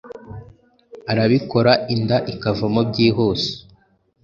[1.11, 3.49] arabikora inda ikavamo byihuse